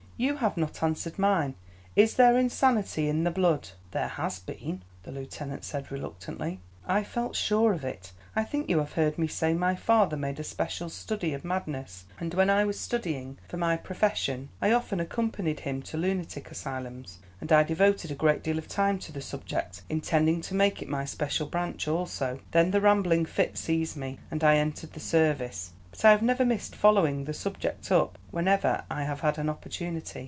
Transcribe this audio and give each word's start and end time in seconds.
"You 0.17 0.37
have 0.37 0.55
not 0.55 0.83
answered 0.83 1.17
mine. 1.17 1.55
Is 1.95 2.13
there 2.13 2.37
insanity 2.37 3.09
in 3.09 3.23
the 3.23 3.31
blood?" 3.31 3.69
"There 3.89 4.07
has 4.07 4.37
been," 4.37 4.83
the 5.01 5.11
lieutenant 5.11 5.63
said, 5.63 5.91
reluctantly. 5.91 6.59
"I 6.85 7.03
felt 7.03 7.35
sure 7.35 7.73
of 7.73 7.83
it. 7.83 8.11
I 8.35 8.43
think 8.43 8.69
you 8.69 8.77
have 8.77 8.93
heard 8.93 9.17
me 9.17 9.25
say 9.25 9.55
my 9.55 9.73
father 9.75 10.15
made 10.15 10.39
a 10.39 10.43
special 10.43 10.89
study 10.89 11.33
of 11.33 11.43
madness; 11.43 12.05
and 12.19 12.35
when 12.35 12.51
I 12.51 12.65
was 12.65 12.79
studying 12.79 13.39
for 13.47 13.57
my 13.57 13.75
profession 13.77 14.49
I 14.61 14.67
have 14.67 14.81
often 14.83 14.99
accompanied 14.99 15.61
him 15.61 15.81
to 15.81 15.97
lunatic 15.97 16.51
asylums, 16.51 17.17
and 17.39 17.51
I 17.51 17.63
devoted 17.63 18.11
a 18.11 18.13
great 18.13 18.43
deal 18.43 18.59
of 18.59 18.67
time 18.67 18.99
to 18.99 19.11
the 19.11 19.21
subject, 19.21 19.81
intending 19.89 20.39
to 20.41 20.53
make 20.53 20.83
it 20.83 20.87
my 20.87 21.03
special 21.03 21.47
branch 21.47 21.87
also. 21.87 22.41
Then 22.51 22.69
the 22.69 22.79
rambling 22.81 23.25
fit 23.25 23.57
seized 23.57 23.97
me 23.97 24.19
and 24.29 24.43
I 24.43 24.57
entered 24.57 24.93
the 24.93 24.99
service; 24.99 25.71
but 25.89 26.05
I 26.05 26.11
have 26.11 26.21
never 26.21 26.45
missed 26.45 26.73
following 26.73 27.25
the 27.25 27.33
subject 27.33 27.91
up 27.91 28.17
whenever 28.31 28.85
I 28.89 29.03
have 29.03 29.19
had 29.19 29.37
an 29.37 29.49
opportunity. 29.49 30.19